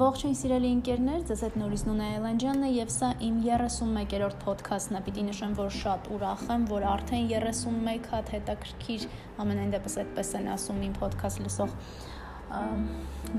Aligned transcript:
Ողջույն 0.00 0.36
սիրելի 0.38 0.68
ընկերներ, 0.74 1.24
ձեզ 1.28 1.40
հետ 1.44 1.56
նորից 1.60 1.82
Նունե 1.84 2.04
Էլանջյանն 2.16 2.62
է 2.64 2.68
եւ 2.72 2.92
սա 2.94 3.08
իմ 3.26 3.40
31-րդ 3.44 4.46
ոդքասթն 4.48 4.96
է։ 4.96 5.02
Պիտի 5.08 5.24
նշեմ, 5.26 5.56
որ 5.58 5.74
շատ 5.76 6.08
ուրախ 6.16 6.44
եմ, 6.54 6.64
որ 6.70 6.86
արդեն 6.94 7.26
31 7.34 8.08
հատ 8.14 8.32
հետաքրքիր, 8.36 9.04
ամենայն 9.44 9.74
դեպս 9.76 9.98
այդպես 10.00 10.32
են 10.40 10.48
ասում 10.54 10.80
իմ 10.86 10.94
ոդքասթ 11.04 11.42
լսող 11.44 11.76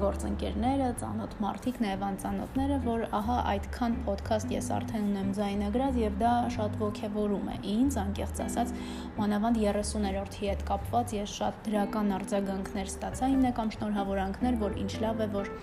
գործընկերները, 0.02 0.92
ծանոթ 1.02 1.34
մարդիկ, 1.44 1.80
նաև 1.84 2.06
անծանոթները, 2.08 2.78
որ 2.86 3.02
ահա 3.18 3.40
այդքան 3.52 3.98
ոդքասթ 4.06 4.54
ես 4.56 4.70
արդեն 4.78 5.10
ունեմ 5.10 5.34
ձայնագրած 5.36 6.00
եւ 6.00 6.16
դա 6.22 6.36
շատ 6.56 6.78
ողջևորում 6.80 7.50
է 7.52 7.58
ինձ, 7.74 7.98
անկեղծ 8.06 8.42
ասած, 8.46 8.72
մանավանդ 9.18 9.62
30-րդի 9.66 10.48
հետ 10.54 10.64
կապված 10.70 11.16
ես 11.18 11.36
շատ 11.42 11.60
դրական 11.68 12.16
արձագանքներ 12.22 12.94
ստացա, 12.94 13.32
հիմնական 13.36 13.76
շնորհավորանքներ, 13.76 14.62
որ 14.64 14.80
ինչ 14.86 14.92
լավ 15.04 15.26
է, 15.28 15.30
որ 15.36 15.54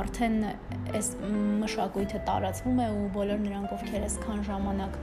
արդեն 0.00 0.36
այս 0.96 1.12
մշակույթը 1.62 2.22
տարածվում 2.30 2.82
է 2.86 2.88
ու 2.96 3.06
բոլոր 3.16 3.40
նրանք, 3.46 3.76
ովքեր 3.76 4.06
այսքան 4.10 4.44
ժամանակ 4.50 5.00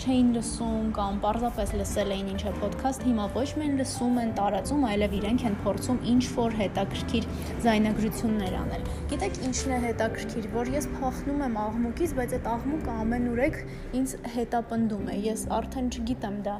չէին 0.00 0.28
լսում 0.32 0.84
կամ 0.96 1.16
պարզապես 1.20 1.72
լսել 1.76 2.12
էին 2.14 2.28
ինչ-որ 2.32 2.54
ոդքասթ, 2.62 3.02
հիմա 3.04 3.24
ոչ 3.34 3.44
միայն 3.60 3.74
լսում 3.80 4.14
են, 4.22 4.30
տարածում, 4.38 4.84
այլև 4.90 5.16
իրենք 5.18 5.42
են 5.48 5.56
փորձում 5.64 5.98
ինչ 6.12 6.22
որ 6.36 6.54
հետաքրքիր 6.60 7.26
զայնագրություններ 7.66 8.56
անել։ 8.60 8.86
Գիտեք, 9.10 9.40
ինչն 9.50 9.74
է 9.76 9.80
հետաքրքիր, 9.84 10.48
որ 10.54 10.70
ես 10.76 10.88
փախնում 10.94 11.42
եմ 11.48 11.58
աղմուկից, 11.64 12.14
բայց 12.20 12.36
այդ 12.38 12.48
աղմուկը 12.54 12.94
ամենուրեք 13.04 13.58
ինձ 14.00 14.14
հետապնդում 14.38 15.10
է։ 15.10 15.18
Ես 15.26 15.42
արդեն 15.60 15.90
չգիտեմ 15.90 16.38
դա 16.48 16.56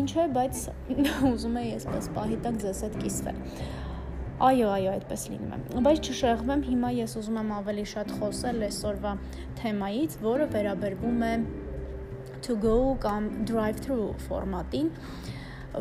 ինչ 0.00 0.10
է, 0.10 0.26
բայց 0.40 0.64
ուզում 1.30 1.62
եմ 1.62 1.70
այսպես 1.78 2.10
պահի 2.18 2.40
տակ 2.48 2.60
ձեզ 2.66 2.82
հետ 2.88 2.98
կիսվել։ 3.04 3.40
Այո, 4.40 4.68
այո, 4.72 4.92
այդպես 4.96 5.22
լինում 5.28 5.50
է։ 5.52 5.80
Բայց 5.84 6.06
չշեղվեմ, 6.08 6.60
հիմա 6.64 6.90
ես 6.96 7.14
ուզում 7.20 7.38
եմ 7.42 7.50
ավելի 7.58 7.82
շատ 7.90 8.12
խոսել 8.20 8.62
այսօրվա 8.70 9.10
թեմայից, 9.58 10.14
որը 10.24 10.46
վերաբերվում 10.54 11.24
է 11.26 11.32
to 12.46 12.56
go 12.62 12.76
կամ 13.04 13.26
drive 13.50 13.82
through 13.84 14.06
ֆորմատին, 14.30 14.88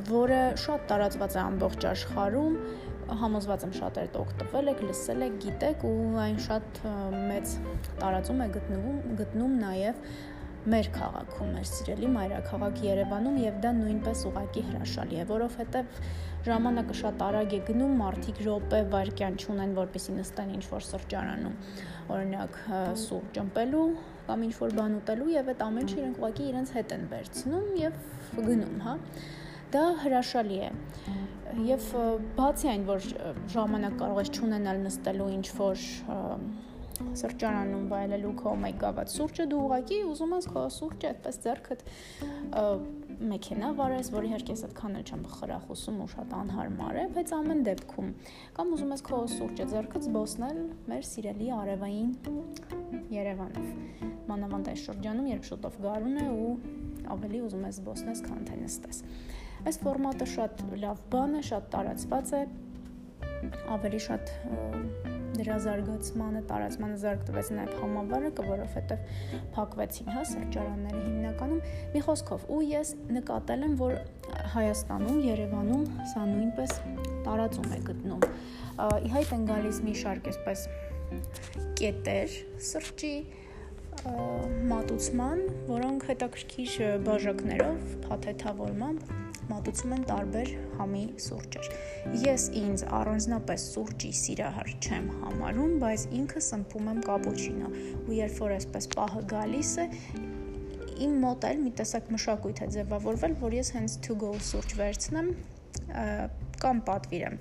որը 0.09 0.41
շատ 0.65 0.83
տարածված 0.91 1.37
է 1.37 1.41
ամբողջ 1.45 1.87
աշխարհում, 1.93 2.57
համոզված 3.23 3.63
եմ 3.69 3.71
շատերդ 3.79 4.17
օգտվել 4.25 4.71
եք, 4.73 4.83
լսել 4.89 5.23
եք, 5.29 5.37
գիտեք 5.45 5.85
ու 5.87 5.95
այն 6.25 6.37
շատ 6.49 6.81
մեծ 7.31 7.55
տարածում 8.03 8.43
է 8.43 8.49
գտնվում 8.57 8.99
գտնում 9.23 9.55
նաև 9.63 10.03
մեր 10.67 10.87
քաղաքում, 10.91 11.51
մեր 11.55 11.67
սիրելի 11.69 12.09
մայրաքաղաք 12.15 12.81
Երևանում 12.83 13.37
եւ 13.39 13.59
դա 13.63 13.71
նույնպես 13.77 14.23
ուղակի 14.29 14.63
հրաշալի 14.69 15.19
է, 15.19 15.25
որովհետեւ 15.29 15.99
ժամանակը 16.49 16.95
շատ 16.99 17.23
արագ 17.29 17.55
է 17.55 17.59
գնում, 17.69 17.93
մարդիկ 17.99 18.41
րոպե 18.43 18.81
վայրկյան 18.93 19.39
չունեն, 19.39 19.75
որպեսի 19.79 20.15
նստեն 20.19 20.53
ինչ-որ 20.59 20.85
սրճարանում, 20.89 21.57
օրինակ 22.15 22.59
սուրճ 23.07 23.41
ըմպելու 23.43 23.87
կամ 24.29 24.47
ինչ-որ 24.49 24.75
բան 24.79 24.97
ուտելու 24.99 25.29
եւ 25.33 25.51
այդ 25.53 25.61
ամեն 25.69 25.85
ինչը 25.87 25.99
իրենք 25.99 26.19
ուղակի 26.19 26.49
իրենց 26.49 26.73
հետ 26.79 26.95
են 26.95 27.05
վերցնում 27.13 27.69
եւ 27.79 28.01
գնում, 28.49 28.79
հա 28.85 28.95
դա 29.69 29.83
հրաշալի 30.03 30.59
է 30.65 30.69
եւ 31.65 31.85
բացի 32.37 32.69
այն 32.71 32.85
որ 32.87 33.05
ժամանակ 33.53 33.95
կարող 33.99 34.19
ես 34.21 34.31
չունենալ 34.37 34.81
նստելու 34.85 35.29
ինչ 35.35 35.47
որ 35.59 35.83
սրճարանում 37.19 37.85
վայելելու 37.91 38.31
քո 38.39 38.53
մեգավատ 38.63 39.13
սուրճը 39.13 39.45
դու 39.51 39.59
ուղակի 39.65 39.99
ուզում 40.09 40.33
ես 40.35 40.47
քո 40.53 40.63
սուրճը 40.77 41.09
այդպես 41.09 41.39
ձեռքդ 41.45 41.83
մեքենա 43.19 43.69
վարես, 43.75 44.09
որի 44.15 44.29
իհարկե 44.29 44.53
ես 44.55 44.61
այդքան 44.69 44.93
էլ 44.99 45.07
չեմ 45.09 45.23
խրախուսում 45.33 45.97
ու 45.99 46.07
շատ 46.13 46.35
անհարմար 46.39 46.99
է, 46.99 47.03
բայց 47.17 47.33
ամեն 47.35 47.63
դեպքում 47.67 48.11
կամ 48.59 48.71
ուզում 48.77 48.93
ես 48.95 49.03
քո 49.09 49.19
սուրճը 49.33 49.65
ձեռքդ 49.73 50.05
զբոսնել 50.07 50.61
մեր 50.91 51.03
սիրելի 51.09 51.49
արևային 51.59 52.13
Երևանով։ 53.09 53.67
Մանավանդ 54.29 54.71
այս 54.71 54.85
շրջանում, 54.87 55.27
երբ 55.33 55.45
շուտով 55.49 55.77
գարուն 55.83 56.17
է 56.21 56.25
ու 56.29 56.49
ավելի 57.15 57.43
ուզում 57.49 57.67
ես 57.67 57.79
զբոսնես, 57.79 58.23
քան 58.29 58.47
թե 58.49 58.57
նստես։ 58.63 59.03
Այս 59.69 59.79
ֆորմատը 59.83 60.27
շատ 60.33 60.61
լավ 60.79 60.99
բան 61.11 61.39
է, 61.39 61.41
շատ 61.49 61.69
տարածված 61.73 62.33
է, 62.37 62.41
ավելի 63.75 63.99
շատ 64.05 64.33
դրա 65.39 65.57
զարգացմանը, 65.63 66.41
տարածմանը 66.49 66.97
զարգ 66.99 67.21
տվեց 67.29 67.49
նաև 67.55 67.75
համավարակը, 67.79 68.45
որովհետև 68.49 69.03
փակվեցին 69.55 70.09
հա 70.15 70.23
սրճարանները 70.31 71.03
հիմնականում։ 71.05 71.61
Մի 71.93 72.01
խոսքով, 72.07 72.45
ու 72.55 72.59
ես 72.69 72.93
նկատել 73.17 73.65
եմ, 73.69 73.75
որ 73.79 73.95
Հայաստանում, 74.55 75.19
Երևանում 75.29 75.85
սա 76.11 76.25
նույնպես 76.33 76.75
տարածում 77.27 77.69
է 77.77 77.79
գտնում։ 77.89 78.27
Իհայտ 79.09 79.33
են 79.37 79.47
գալիս 79.49 79.81
մի 79.85 79.95
շարք 80.03 80.29
այսպես 80.33 80.65
կետեր 81.79 82.35
սրճի 82.69 83.15
մատուցման, 84.69 85.41
որոնք 85.69 86.05
հետաքրքիր 86.09 86.75
բաժակներով, 87.07 87.89
փաթեթավորմամբ 88.05 89.28
մատուցում 89.49 89.93
են 89.95 90.03
տարբեր 90.09 90.51
համի 90.79 91.03
սուրճեր։ 91.25 91.69
Ես 92.23 92.45
ինձ 92.59 92.83
առանձնապես 92.99 93.65
սուրճի 93.73 94.11
սիրահար 94.19 94.71
չեմ 94.79 95.09
համարում, 95.23 95.73
բայց 95.83 96.05
ինքը 96.19 96.43
սնփում 96.49 96.91
եմ 96.93 97.01
կապուչինո։ 97.09 97.71
Ու 98.09 98.19
երբ 98.19 98.37
որ 98.43 98.55
այսպես 98.59 98.89
պահը 98.95 99.23
գալիս 99.33 99.73
է, 99.79 99.87
իմ 100.99 101.17
մոտ 101.23 101.49
էլ 101.49 101.65
մի 101.65 101.73
տեսակ 101.79 102.13
մշակույթ 102.15 102.63
է 102.63 102.69
ձևավորվել, 102.75 103.35
որ 103.43 103.57
ես 103.59 103.73
հենց 103.77 103.97
to 104.05 104.15
go 104.19 104.31
սուրճ 104.49 104.77
վերցնեմ 104.79 105.33
կամ 106.59 106.81
պատվիրեմ 106.89 107.37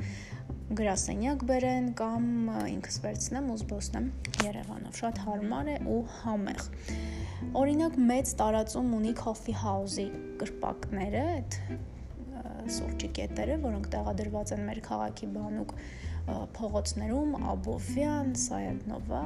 գրասենյակ 0.79 1.43
բերեն 1.49 1.87
կամ 1.97 2.25
ինքս 2.69 2.99
վերցնեմ 3.01 3.47
ու 3.53 3.57
զբոսնեմ 3.63 4.09
Երևանով։ 4.45 4.99
Շատ 4.99 5.21
հարմար 5.25 5.71
է 5.73 5.77
ու 5.89 6.01
համեղ։ 6.19 6.67
Օրինակ 7.57 7.97
մեծ 8.11 8.33
տարածում 8.43 8.91
ունի 8.99 9.15
coffee 9.17 9.57
house-ի 9.57 10.07
կրպակները, 10.43 11.23
այդ 11.39 11.59
սուրճի 12.77 13.09
կետերը, 13.19 13.57
որոնք 13.65 13.89
տեղադրված 13.95 14.53
են 14.57 14.63
մեր 14.69 14.81
քաղաքի 14.89 15.29
բանուկ 15.39 15.75
փողոցներում, 16.59 17.35
Աբովյան, 17.53 18.33
Սայեդնովա, 18.43 19.23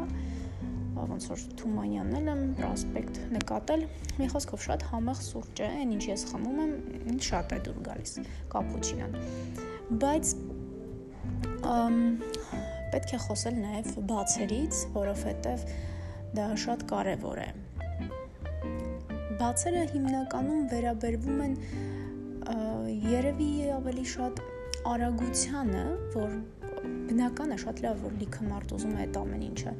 ոնց 0.92 1.26
որ 1.32 1.44
Թումանյանն 1.58 2.16
էլ 2.19 2.28
եմ 2.32 2.42
պրոսպեկտ 2.58 3.20
նկատել։ 3.36 3.84
Մի 4.20 4.28
խոսքով 4.32 4.64
շատ 4.66 4.84
համեղ 4.92 5.22
սուրճ 5.26 5.62
է, 5.62 5.69
այն 5.82 5.94
ինչ 5.97 6.02
ես 6.10 6.25
խմում 6.31 6.60
եմ, 6.62 6.75
ինձ 7.12 7.28
շատ 7.28 7.54
է 7.56 7.60
դուր 7.66 7.78
գալիս 7.88 8.12
կապուչինոն։ 8.52 9.16
Բայց 10.02 10.34
պետք 12.92 13.14
է 13.16 13.20
խոսել 13.25 13.58
նաև 13.62 13.92
բացերից, 14.12 14.82
որովհետև 14.97 15.66
դա 16.36 16.48
շատ 16.64 16.84
կարևոր 16.92 17.41
է։ 17.42 17.48
Բացերը 19.41 19.86
հիմնականում 19.94 20.66
վերաբերվում 20.72 21.41
են 21.47 21.56
երևի 23.12 23.50
ավելի 23.78 24.06
շատ 24.12 24.42
արագությանը, 24.92 25.84
որ 26.16 26.38
բնական 27.10 27.54
է 27.54 27.58
շատ 27.62 27.84
լավ 27.84 28.00
որ 28.06 28.16
լիքը 28.22 28.48
մարդ 28.48 28.75
ուզում 28.78 28.97
է 28.97 29.04
այդ 29.04 29.20
ամեն 29.22 29.44
ինչը 29.50 29.75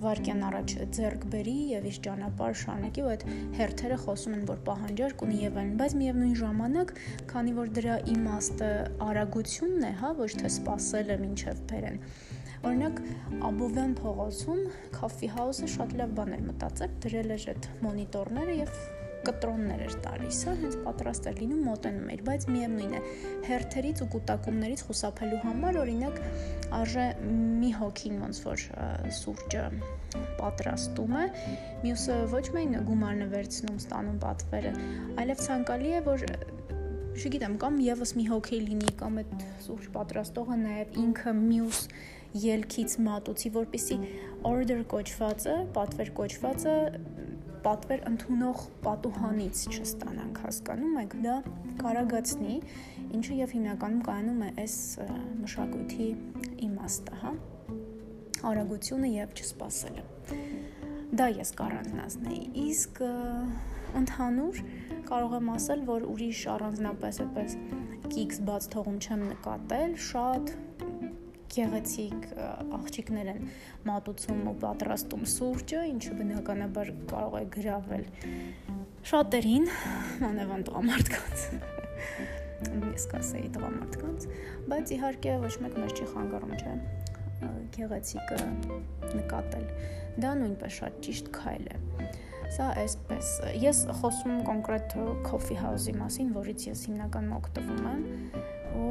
վարկյան 0.00 0.42
առաջ 0.46 0.72
ձեռք 0.96 1.24
բերի 1.32 1.54
եւ 1.70 1.86
իշ 1.90 1.96
ճանապարհ 2.06 2.54
շարունակի, 2.60 3.02
այդ 3.12 3.24
հերթերը 3.58 3.96
խոսում 4.04 4.36
են, 4.36 4.44
որ 4.50 4.60
պահանջարկ 4.68 5.24
ունի 5.26 5.40
եւ 5.40 5.58
այլն, 5.62 5.72
բայց 5.80 5.96
միևնույն 6.00 6.36
ժամանակ, 6.40 6.92
քանի 7.32 7.54
որ 7.58 7.72
դրա 7.80 7.96
իմաստը 8.14 8.70
արագությունն 9.08 9.88
է, 9.90 9.92
հա, 10.00 10.12
ոչ 10.20 10.30
թե 10.40 10.52
սпасելը 10.54 11.18
ինչեւ 11.30 11.60
բերեն։ 11.74 12.00
Օրինակ 12.70 13.04
Աբովյան 13.50 13.92
փողոցում 14.00 14.64
Coffee 14.96 15.34
House-ը 15.36 15.68
շատ 15.74 15.94
լավ 16.00 16.16
բաներ 16.20 16.42
մտածել, 16.48 16.96
դրել 17.04 17.36
էր 17.36 17.46
այդ 17.54 17.70
մոնիտորները 17.84 18.58
եւ 18.60 18.74
կտրոններ 19.26 19.82
էր 19.86 19.94
տալիս, 20.04 20.38
հա, 20.48 20.54
հենց 20.60 20.76
պատրաստ 20.84 21.28
էր 21.30 21.40
լինում 21.40 21.62
մոտենում 21.68 22.12
էր, 22.14 22.22
բայց 22.28 22.46
միևնույն 22.50 22.94
է, 22.96 23.00
հերթերից 23.48 24.02
ու 24.04 24.08
կൂട്ടակումներից 24.14 24.84
խուսափելու 24.88 25.40
համար 25.44 25.80
օրինակ 25.80 26.20
արժե 26.80 27.06
մի 27.60 27.72
հոգին 27.80 28.22
ոնց 28.24 28.40
որ 28.46 28.64
սուրճը 29.20 29.64
պատրաստում 30.40 31.18
է, 31.20 31.26
մյուսը 31.84 32.16
ոչ 32.34 32.44
միայն 32.56 32.78
գումարն 32.88 33.26
է 33.26 33.28
վերցնում, 33.34 33.82
ստանում 33.84 34.22
պատվերը, 34.24 34.72
այլև 35.20 35.44
ցանկալի 35.46 35.92
է, 36.00 36.00
որ 36.08 36.26
չգիտեմ, 37.20 37.56
կամ 37.60 37.78
եւս 37.84 38.14
մի 38.16 38.24
հոգի 38.30 38.58
լինի, 38.70 38.92
կամ 39.00 39.20
այդ 39.20 39.44
սուրճ 39.66 39.88
պատրաստողը 39.96 40.56
նաեւ 40.60 40.98
ինքը 41.04 41.32
մյուս 41.40 41.80
ելքից 42.40 42.94
մատուցի, 43.06 43.50
որpիսի 43.56 43.96
order 44.46 44.84
կոչվածը, 44.92 45.56
պատվեր 45.74 46.12
կոչվածը 46.20 46.76
պատվեր 47.64 48.04
ընդունող 48.10 48.62
պատուհանից 48.84 49.62
չստանանք 49.70 50.40
հասկանում 50.44 50.98
եք 51.02 51.16
դա 51.26 51.36
կարագացնի 51.80 52.56
ինչը 53.18 53.36
եւ 53.40 53.54
հիմնականում 53.56 54.02
կայանում 54.08 54.42
է 54.46 54.50
այս 54.64 54.76
մշակույթի 55.40 56.08
իմաստը 56.68 57.20
հա 57.24 57.34
արագությունը 58.50 59.12
եւ 59.16 59.36
չսպասելը 59.40 60.04
դա 61.20 61.28
ես 61.40 61.52
կառանձնացնեի 61.60 62.42
իսկ 62.64 63.02
ընդհանուր 64.00 64.64
կարող 65.10 65.36
եմ 65.40 65.48
ասել 65.56 65.86
որ 65.90 66.04
ուրիշ 66.14 66.42
առանձնապես 66.54 67.22
այդպես 67.24 67.56
կիքս 68.10 68.42
բաց 68.50 68.68
թողում 68.74 68.98
չեմ 69.04 69.24
նկատել 69.30 69.96
շատ 70.10 70.52
գեղեցիկ 71.54 72.28
աղջիկներ 72.78 73.30
են 73.34 73.50
մատուցում 73.88 74.40
ու 74.50 74.56
պատրաստում 74.64 75.26
սուրճը, 75.34 75.82
ինչը 75.90 76.16
բնականաբար 76.20 76.92
կարող 77.10 77.36
է 77.40 77.44
գրավել 77.56 78.06
շատերին, 79.10 79.68
մանավանդ 80.24 80.70
տղամարդկանց 80.70 81.46
ես 82.60 83.06
կասեի 83.10 83.48
տղամարդկանց, 83.54 84.26
բայց 84.70 84.90
իհարկե 84.96 85.36
ոչ 85.44 85.54
մեկ 85.64 85.76
մեզ 85.80 85.94
չի 85.96 86.08
խանգարում, 86.10 86.52
չէ՞ 86.60 86.74
գեղեցիկը 87.76 88.38
նկատել։ 89.16 89.66
Դա 90.20 90.32
նույնպես 90.40 90.76
շատ 90.80 90.98
ճիշտ 91.06 91.30
քայլ 91.36 91.70
է։ 91.70 91.78
Սա 92.50 92.66
այսպես։ 92.82 93.30
Ես 93.62 93.82
խոսում 94.00 94.32
եմ 94.34 94.42
կոնկրետ 94.48 94.96
coffee 95.28 95.58
house-ի 95.60 95.94
մասին, 95.96 96.32
որից 96.36 96.66
ես 96.68 96.84
հիմնականում 96.90 97.36
օգտվում 97.38 97.84
եմ 97.92 98.02
ու 98.80 98.90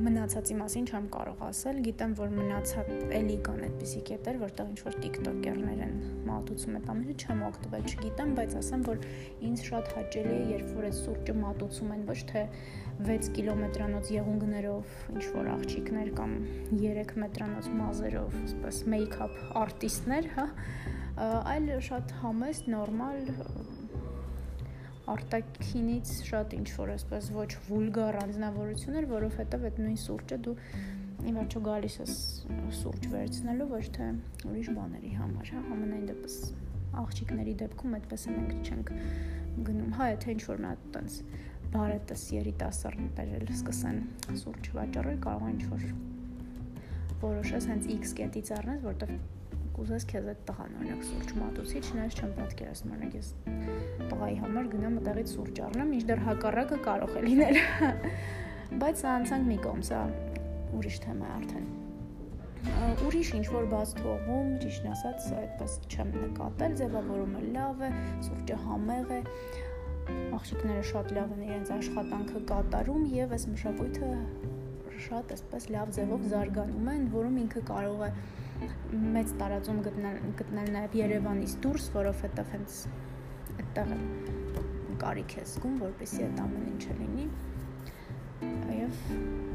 մնացածի 0.00 0.54
մասին 0.56 0.86
չեմ 0.88 1.06
կարող 1.12 1.40
ասել, 1.44 1.78
գիտեմ, 1.84 2.12
որ 2.18 2.30
մնացած 2.36 2.90
էլի 3.18 3.36
կան 3.46 3.58
այդպիսի 3.66 4.00
կետեր, 4.10 4.38
որտեղ 4.40 4.70
ինչ 4.70 4.78
որ 4.86 4.96
TikToker-ներ 5.04 5.82
են 5.86 5.94
մատուցում 6.28 6.78
այդ 6.78 6.88
ամենը, 6.94 7.16
չեմ 7.20 7.42
օգտվել, 7.50 7.84
չգիտեմ, 7.90 8.32
բայց 8.38 8.54
ասեմ, 8.60 8.84
որ 8.88 9.02
ինձ 9.50 9.64
շատ 9.68 9.90
հաճելի 9.96 10.32
է, 10.36 10.40
երբ 10.54 10.70
որ 10.78 10.88
այս 10.90 11.00
սուրճը 11.04 11.34
մատուցում 11.40 11.92
են 11.96 12.06
ոչ 12.10 12.18
թե 12.30 12.44
6 13.10 13.30
կիլոմետրանոց 13.36 14.12
եղունգներով 14.16 14.96
ինչ 15.14 15.26
որ 15.36 15.50
աղջիկներ 15.56 16.10
կամ 16.20 16.34
3 16.80 17.14
մետրանոց 17.24 17.70
մազերով, 17.80 18.40
ասես 18.70 18.80
մեյքափ 18.94 19.38
արտիստներ, 19.60 20.30
հա, 20.36 20.46
այլ 21.20 21.70
շատ 21.90 22.16
համեստ, 22.20 22.68
նորմալ 22.72 23.24
արտակինից 25.10 26.12
շատ 26.28 26.56
ինչ 26.60 26.68
որ 26.76 26.92
այսպես 26.94 27.28
ոչ 27.34 27.50
վուլգար 27.68 28.18
անձնավորություններ, 28.20 29.06
որովհետև 29.10 29.66
այդ 29.70 29.80
նույն 29.84 30.00
սուրճը 30.04 30.38
դու 30.46 30.56
ի 31.20 31.34
վերջո 31.36 31.60
գալիս 31.66 31.96
ես 32.00 32.12
սուրճ 32.80 33.08
վերցնելու 33.14 33.68
ոչ 33.70 33.82
թե 33.96 34.08
ուրիշ 34.50 34.70
բաների 34.76 35.10
համար, 35.20 35.50
հա, 35.54 35.64
ամենայն 35.74 36.06
դեպս 36.10 36.36
աղջիկների 37.00 37.54
դեպքում 37.60 37.96
այդպես 38.00 38.24
է 38.26 38.36
մենք 38.36 38.70
չենք 38.70 38.92
գնում, 39.66 39.90
հա, 39.98 40.06
եթե 40.14 40.34
ինչ 40.36 40.42
որ 40.50 40.62
նա 40.64 40.70
տենց 40.94 41.18
բարետս 41.74 42.24
երիտասարդներ 42.34 43.52
սկսեն 43.56 44.00
սուրճ 44.40 44.70
վաճառել, 44.78 45.20
կարող 45.26 45.44
է 45.44 45.52
ինչ 45.56 45.68
որ 45.74 45.84
որոշես 47.20 47.68
հենց 47.70 47.92
X 48.00 48.16
կետից 48.20 48.50
առնես, 48.56 48.82
որտեղ 48.88 49.14
կուզես 49.76 50.06
քեզ 50.10 50.28
այդ 50.30 50.40
տղան 50.50 50.76
օրինակ 50.80 51.04
սուրճ 51.08 51.32
մատուցի, 51.40 51.82
չնայած 51.90 52.16
չեմ 52.20 52.32
պատկերացնում, 52.38 52.94
օրինակ 52.96 53.14
ես 53.20 53.28
տղայի 54.10 54.38
համար 54.40 54.70
գնամ 54.74 54.98
այդտեղից 55.00 55.34
սուրճ 55.34 55.60
առնեմ, 55.66 55.92
ինչդեռ 56.00 56.22
հակառակը 56.26 56.78
կարող 56.86 57.14
է 57.20 57.22
լինել։ 57.26 57.60
Բայց 58.80 59.04
անցանք 59.14 59.48
մի 59.50 59.58
կողմ, 59.64 59.84
սա 59.90 60.00
ուրիշ 60.80 60.98
թեմա 61.06 61.30
է 61.30 61.32
արդեն։ 61.40 61.70
Ուրիշ 63.08 63.28
ինչ 63.38 63.46
որ 63.54 63.66
բաց 63.70 63.92
թողում, 63.96 64.48
ճիշտ 64.60 64.88
ասած, 64.90 65.28
այդպես 65.40 65.76
չեմ 65.90 66.10
նկատել, 66.20 66.74
ձևավորումը 66.80 67.44
լավ 67.56 67.84
է, 67.86 67.90
սուրճը 68.26 68.58
համեղ 68.66 69.14
է 69.16 69.20
աղջիկները 70.36 70.84
շատ 70.90 71.14
լավ 71.16 71.32
են 71.36 71.42
իրենց 71.46 71.72
աշխատանքը 71.76 72.42
կատարում 72.50 73.02
եւ 73.14 73.34
այս 73.36 73.46
մշակույթը 73.54 74.10
շատ 75.00 75.34
այսպես 75.36 75.66
լավ 75.74 75.92
ձևով 75.96 76.24
զարգանում 76.30 76.88
է, 76.92 76.96
որում 77.14 77.36
ինքը 77.44 77.62
կարող 77.70 78.02
է 78.06 78.10
մեծ 79.16 79.32
տարածում 79.40 79.78
գտնել 79.86 80.18
գտնել 80.40 80.72
նաև 80.76 80.96
Երևանից 81.00 81.54
դուրս, 81.64 81.86
որովհետև 81.96 82.50
հենց 82.54 82.80
այդտեղ 83.60 83.94
կարիք 85.00 85.36
է 85.40 85.44
զգում, 85.50 85.78
որպեսզի 85.84 86.26
այդ 86.26 86.42
ամեն 86.44 86.66
ինչը 86.74 86.96
լինի 87.00 87.26
եւ 88.80 89.00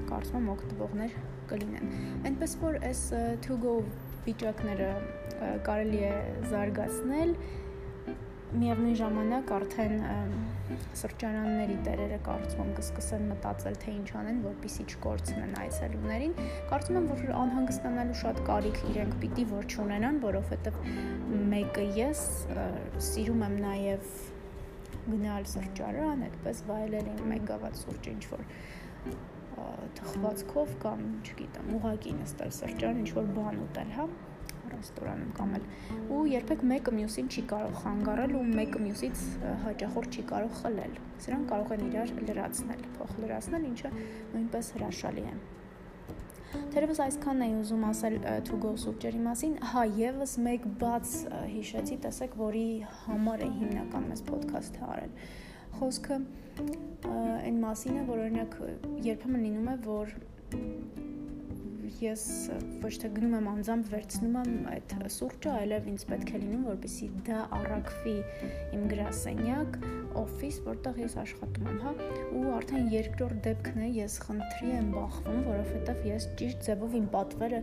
կարծում 0.09 0.39
եմ 0.39 0.49
օգտվողներ 0.55 1.15
կլինեն։ 1.51 1.93
Այնպես 2.29 2.55
որ 2.61 2.79
այս 2.89 3.03
to 3.45 3.57
go 3.61 3.75
վիճակները 4.25 4.89
կարելի 5.65 6.01
է 6.09 6.13
զարգացնել 6.51 7.35
միևնույն 8.59 8.95
ժամանակ 8.99 9.51
արդեն 9.55 9.95
սրճարանների 10.99 11.75
տերերը 11.85 12.19
կարծում 12.25 12.69
կսկսեն 12.77 13.25
մտածել 13.31 13.77
թե 13.83 13.93
ինչ 13.95 14.07
անեն, 14.19 14.39
որpիսի 14.45 14.85
չկորցնեն 14.93 15.57
այցելուներին։ 15.61 16.35
Կարծում 16.71 16.99
եմ, 16.99 17.09
որ 17.11 17.33
անհանգստանալու 17.41 18.17
շատ 18.21 18.41
կարիք 18.49 18.79
իրենք 18.91 19.17
պիտի 19.23 19.45
որ 19.51 19.67
չունենան, 19.75 20.19
որովհետև 20.25 20.79
մեկը 21.55 21.87
ես 21.99 22.23
սիրում 23.09 23.45
եմ 23.45 23.57
նաև 23.65 24.13
գնալ 25.05 25.49
սրճարան, 25.55 26.23
այդպես 26.29 26.61
վայելել 26.69 27.09
իմ 27.15 27.25
մեգավատ 27.35 27.81
սուրճ 27.83 28.07
ինչ 28.15 28.23
որ 28.31 28.47
թխվածքով 29.95 30.71
կամ, 30.83 31.03
չգիտեմ, 31.25 31.67
ուղակի 31.77 32.15
նստել 32.23 32.55
սրճարան, 32.57 33.03
ինչ 33.03 33.11
որ 33.15 33.29
բան 33.35 33.61
ուտել, 33.65 33.93
հա 33.99 34.07
ռեստորանում 34.73 35.33
կամ 35.39 35.56
էլ 35.57 35.65
ու 36.15 36.21
երբեք 36.31 36.63
մեկը 36.71 36.94
մյուսին 37.00 37.29
չի 37.35 37.44
կարող 37.51 37.75
խանգարել 37.81 38.38
ու 38.39 38.45
մեկը 38.59 38.81
մյուսից 38.85 39.25
հաճախորդ 39.65 40.15
չի 40.15 40.25
կարող 40.31 40.56
խլել։ 40.62 40.95
Սրանք 41.25 41.51
կարող 41.51 41.75
են 41.75 41.85
իրար 41.89 42.15
լրացնել, 42.29 42.88
փոխ 42.97 43.13
լրացնել, 43.25 43.69
ինչը 43.71 43.94
նույնպես 44.35 44.73
հրաշալի 44.75 45.25
է։ 45.25 45.35
Թերևս 46.75 47.00
այսքանն 47.03 47.44
էի 47.45 47.56
ուզում 47.59 47.83
ասել 47.89 48.15
go 48.63 48.71
սուրճերի 48.79 49.21
մասին։ 49.25 49.56
Հա, 49.71 49.81
եւս 50.00 50.35
մեկ 50.45 50.67
բաց 50.81 51.15
հիշեցի, 51.51 51.97
տեսեք, 52.06 52.38
որի 52.39 52.67
համար 53.06 53.44
է 53.45 53.50
հիմնական 53.59 54.07
մեզ 54.12 54.23
ոդքասթը 54.29 54.85
արել։ 54.95 55.17
Խոսքը 55.75 56.19
այն 57.12 57.59
մասին 57.65 58.00
է, 58.00 58.06
որ 58.07 58.23
օրինակ 58.25 58.57
երբեմն 59.09 59.45
լինում 59.45 59.69
է, 59.73 59.75
որ 59.89 60.15
ես 62.01 62.23
ոչ 62.83 62.91
թե 63.01 63.09
գնում 63.15 63.33
եմ 63.37 63.47
անձամբ 63.51 63.89
վերցնում 63.91 64.37
եմ 64.41 64.53
այդ 64.71 64.93
սուրճը, 65.15 65.51
այլև 65.61 65.89
ինձ 65.91 66.05
պետք 66.11 66.31
է 66.31 66.39
լինում, 66.43 66.63
որպեսզի 66.69 67.09
դա 67.27 67.39
առաքվի 67.57 68.15
իմ 68.77 68.85
գրասենյակ, 68.91 69.77
օֆիս, 70.21 70.59
որտեղ 70.69 71.01
ես 71.03 71.17
աշխատում 71.25 71.69
եմ, 71.71 71.79
հա, 71.85 71.93
ու 72.39 72.45
արդեն 72.55 72.89
երկրորդ 72.95 73.41
դեպքն 73.49 73.83
է, 73.85 73.89
ես 73.99 74.17
խնդրի 74.25 74.71
եմ 74.75 74.89
բախվում, 74.95 75.41
որովհետև 75.49 76.07
ես 76.09 76.29
ճիշտ 76.41 76.65
ձևով 76.69 76.97
իմ 77.01 77.07
պատվերը 77.15 77.61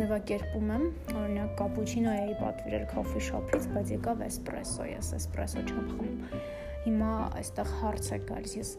ձևակերպում 0.00 0.72
եմ, 0.76 0.88
օրինակ 1.20 1.52
կապուչինո 1.60 2.16
էի 2.24 2.38
պատվիրել 2.44 2.88
coffee 2.94 3.26
shop-ից, 3.30 3.70
բայց 3.76 3.94
եկավ 3.96 4.26
էսպրեսո, 4.30 4.90
ես 4.94 5.14
էսպրեսո 5.20 5.66
չեմ 5.70 5.94
խմում 5.94 6.44
հիմա 6.84 7.10
այստեղ 7.36 7.72
հարց 7.80 8.06
է 8.14 8.18
գալիս 8.28 8.52
ես 8.56 8.70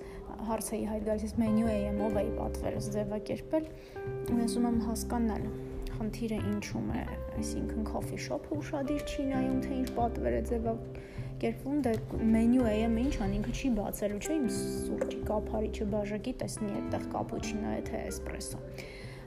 հարց 0.47 0.69
էի 0.77 0.85
հայտ 0.91 1.03
գալիս 1.07 1.33
մենյու 1.41 1.71
եմ 1.71 1.99
ով 2.07 2.17
էի 2.21 2.31
պատվերս 2.37 2.89
ձևակերպել 2.95 3.67
ուզում 4.45 4.67
եմ 4.71 4.79
հասկանալ 4.87 5.45
խնդիրը 5.97 6.39
ինչում 6.51 6.87
է 6.97 7.03
այսինքն 7.41 7.87
coffee 7.91 8.21
shop-ը 8.25 8.57
ուշադիր 8.57 9.03
չի 9.11 9.25
նայում 9.31 9.59
թե 9.65 9.73
ինչ 9.81 9.89
պատվեր 9.97 10.37
է 10.37 10.41
ձևակերպվում 10.51 11.83
դե 11.87 11.93
մենյու 12.37 12.71
եմ 12.71 12.97
ինչ 13.03 13.13
ան 13.25 13.35
ինքը 13.41 13.53
չի 13.61 13.71
բացելու 13.81 14.21
չէ 14.21 14.39
իմ 14.39 14.47
սուրճի 14.55 15.21
կափարիչը 15.29 15.87
բաժակի 15.93 16.33
տեսնի 16.41 16.73
այդտեղ 16.81 17.05
կապուչինո 17.15 17.75
է 17.77 17.85
թե 17.91 18.03
էսպրեսո 18.11 18.65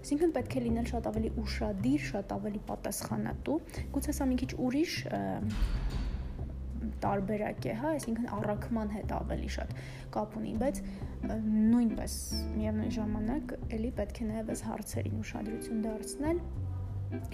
Այսինքն 0.04 0.32
պետք 0.36 0.54
է 0.58 0.60
լինել 0.60 0.88
շատ 0.90 1.06
ավելի 1.08 1.28
ուշադիր, 1.40 2.02
շատ 2.10 2.32
ավելի 2.34 2.58
պատասխանատու։ 2.68 3.54
Գուցե 3.94 4.12
սա 4.18 4.26
մի 4.28 4.34
քիչ 4.42 4.48
ուրիշ 4.66 4.96
տարբերակ 7.04 7.68
է, 7.68 7.74
հա, 7.80 7.92
այսինքն 7.98 8.28
առաքման 8.38 8.92
հետ 8.94 9.14
ավելի 9.18 9.50
շատ 9.54 9.74
կապ 10.14 10.36
ունի, 10.40 10.52
բայց 10.62 10.80
նույնպես 11.74 12.16
միևնույն 12.58 12.94
ժամանակ 12.98 13.54
էլի 13.78 13.90
պետք 14.00 14.20
է 14.20 14.28
նաև 14.30 14.52
այս 14.54 14.62
հարցերին 14.68 15.22
ուշադրություն 15.24 15.82
դարձնել 15.88 16.42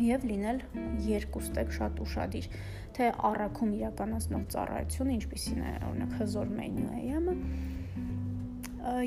եւ 0.04 0.24
լինել 0.30 0.58
երկուստեք 1.06 1.70
շատ 1.76 2.00
ուշադիր 2.04 2.48
թե 2.96 3.10
առաքում 3.30 3.70
իրականացնող 3.80 4.42
ծառայությունը 4.54 5.14
ինչպիսին 5.16 5.62
է 5.70 5.74
օրինակ 5.90 6.16
հզոր 6.20 6.50
մենյու 6.58 6.90
է 6.90 7.04
յամը 7.10 7.36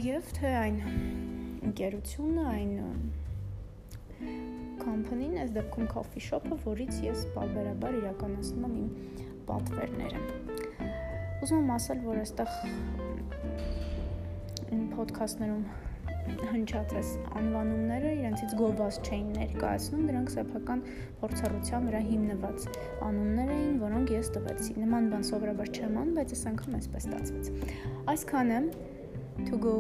եւ 0.08 0.32
թե 0.40 0.54
այն 0.64 0.80
ընկերությունը 1.68 2.48
այն 2.54 2.74
company-ն, 4.84 5.38
այս 5.44 5.54
դեպքում 5.56 5.88
coffee 5.92 6.24
shop-ը, 6.24 6.58
որից 6.66 7.00
ես 7.06 7.24
բարբերաբար 7.36 7.98
իրականացնում 8.02 8.66
եմ 8.68 8.76
իմ 8.82 8.90
պատվերները։ 9.50 10.20
Ուզում 11.44 11.64
եմ 11.64 11.72
ասել, 11.78 12.04
որ 12.08 12.22
այստեղ 12.24 12.50
ոդքասթներում 14.94 15.64
հնչած 16.24 16.94
այս 17.00 17.10
անվանումները 17.40 18.12
իրենցից 18.18 18.54
գովված 18.60 19.00
չէին 19.04 19.30
ներկայացնում, 19.38 20.04
դրանք 20.10 20.32
սեփական 20.34 20.84
փորձառության 21.20 21.88
վրա 21.90 22.02
հիմնված 22.08 22.68
անուններ 23.10 23.52
էին, 23.58 23.76
որոնք 23.84 24.14
ես 24.16 24.32
տվեցի։ 24.38 24.76
Նման 24.84 25.10
բան 25.14 25.28
սովորաբար 25.30 25.72
չեմ 25.74 26.00
անում, 26.04 26.16
բայց 26.20 26.36
այս 26.38 26.44
անգամ 26.54 26.78
այսպես 26.80 27.08
ստացվեց։ 27.10 27.52
Այսքանը 28.14 28.60
to 29.50 29.60
go 29.68 29.78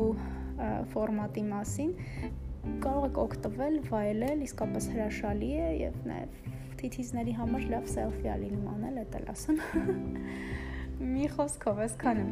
ֆորմատի 0.93 1.43
մասին 1.47 1.91
կարող 2.83 3.05
եք 3.09 3.17
օգտվել, 3.23 3.77
վայելել, 3.91 4.43
իսկապես 4.47 4.89
հրաշալի 4.93 5.51
է 5.63 5.69
եւ 5.83 5.97
նաեւ 6.09 6.37
թիթիզների 6.83 7.33
համար 7.39 7.65
լավ 7.71 7.85
սելֆի 7.93 8.27
ա 8.27 8.35
լինում 8.43 8.69
անել, 8.73 8.99
էդ 9.03 9.17
էլ 9.19 9.27
ասեմ։ 9.33 9.59
Մի 11.13 11.27
խոսքով 11.33 11.79
այսքանը։ 11.83 12.25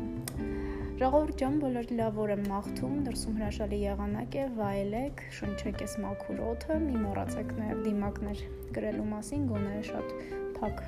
Ժողովուրդ 1.02 1.38
ջան, 1.42 1.56
բոլոր 1.62 1.92
լավ 1.98 2.20
օր 2.22 2.32
եմ 2.36 2.44
մաղթում, 2.52 2.98
դրսում 3.08 3.38
հրաշալի 3.40 3.80
եղանակ 3.82 4.36
է, 4.38 4.44
վայելեք, 4.60 5.24
շնչեք 5.40 5.82
այս 5.88 5.96
մաքուր 6.04 6.44
օդը, 6.52 6.78
մի 6.84 7.00
մոռացեք 7.02 7.54
նաև 7.58 7.82
դիմակներ 7.88 8.44
գրելու 8.78 9.08
մասին, 9.16 9.48
գոնե 9.50 9.82
շատ 9.90 10.14
փակ 10.60 10.84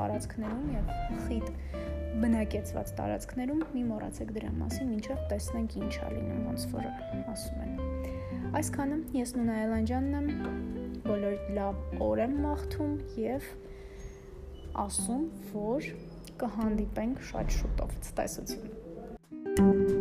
տարածքներում 0.00 0.70
եւ 0.78 0.94
խիտ 1.26 1.52
բնակեցված 2.24 2.94
տարածքներում 3.02 3.64
մի 3.76 3.84
մոռացեք 3.90 4.34
դրա 4.38 4.54
մասին, 4.64 4.94
ինչեւ 4.96 5.24
տեսնենք 5.34 5.80
ինչ 5.84 5.94
ա 6.00 6.12
լինում, 6.16 6.44
ոնց 6.48 6.68
որ 6.72 6.88
ասում 7.36 7.66
են։ 7.66 7.99
Այսքանը 8.50 8.96
ես 9.14 9.32
Նունա 9.36 9.56
Էլանջյանն 9.64 10.16
եմ, 10.18 10.56
բոլոր 11.04 11.36
լավ 11.54 12.00
օր 12.06 12.22
եմ 12.24 12.34
մաղթում 12.42 12.96
եւ 13.22 13.46
ասում, 14.86 15.22
որ 15.54 15.88
կհանդիպենք 16.42 17.24
շատ 17.30 17.56
շուտով։ 17.60 17.96
Ցտեսություն։ 18.10 19.99